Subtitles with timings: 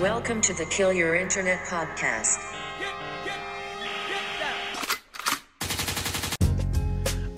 [0.00, 2.38] Welcome to the Kill Your Internet podcast.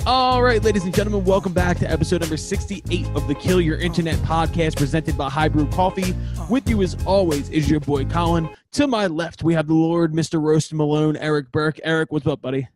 [0.05, 3.79] All right, ladies and gentlemen, welcome back to episode number 68 of the Kill Your
[3.79, 6.15] Internet podcast presented by High Brew Coffee.
[6.51, 8.51] With you, as always, is your boy Colin.
[8.73, 10.39] To my left, we have the Lord, Mr.
[10.39, 11.81] Roast Malone, Eric Burke.
[11.83, 12.69] Eric, what's up, buddy?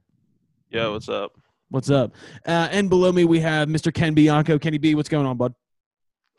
[0.71, 1.33] Yeah, what's up?
[1.69, 2.15] What's up?
[2.47, 3.93] Uh, and below me, we have Mr.
[3.93, 4.59] Ken Bianco.
[4.59, 5.55] Kenny B, what's going on, bud?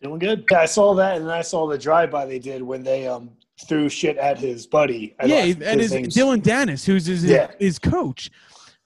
[0.06, 0.46] Doing good.
[0.52, 3.32] Yeah, I saw that, and then I saw the drive-by they did when they um
[3.68, 5.16] threw shit at his buddy.
[5.20, 7.52] I yeah, and his name's- Dillon Danis, who's his, Yeah.
[7.60, 8.30] his coach.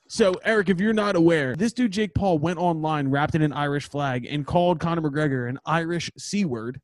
[0.08, 3.54] So, Eric, if you're not aware, this dude Jake Paul went online wrapped in an
[3.54, 6.80] Irish flag and called Conor McGregor an Irish c word,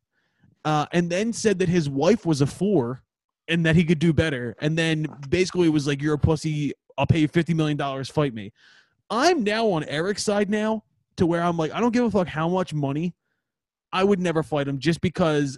[0.64, 3.02] uh, and then said that his wife was a four
[3.48, 4.56] and that he could do better.
[4.62, 6.74] And then basically was like, "You're a pussy.
[6.98, 8.10] I'll pay you fifty million dollars.
[8.10, 8.52] Fight me."
[9.10, 10.84] I'm now on Eric's side now,
[11.18, 13.14] to where I'm like, I don't give a fuck how much money.
[13.96, 15.58] I would never fight him just because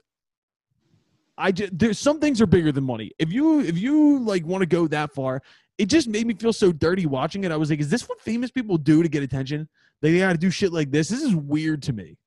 [1.39, 3.11] I just there's some things are bigger than money.
[3.17, 5.41] If you if you like want to go that far,
[5.79, 7.51] it just made me feel so dirty watching it.
[7.51, 9.67] I was like, is this what famous people do to get attention?
[10.01, 11.09] They got to do shit like this.
[11.09, 12.19] This is weird to me.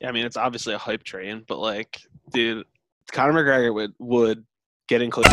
[0.00, 2.00] Yeah, I mean it's obviously a hype train, but like,
[2.32, 2.64] dude,
[3.10, 4.44] Conor McGregor would would
[4.86, 5.32] get included.